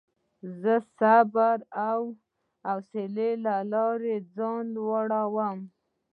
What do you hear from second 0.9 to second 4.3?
صبر او حوصلې له لارې